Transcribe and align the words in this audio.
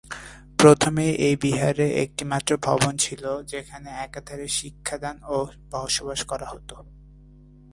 প্রথমে 0.59 1.05
এই 1.27 1.35
বিহারে 1.35 1.87
একটি 2.03 2.23
মাত্র 2.25 2.51
ভবন 2.57 2.93
ছিল, 2.97 3.23
যেখানে 3.43 3.89
একাধারে 3.97 4.47
শিক্ষাদান 4.59 5.15
ও 5.27 5.35
বসবাস 5.71 6.19
করা 6.23 6.47
হত। 6.51 6.69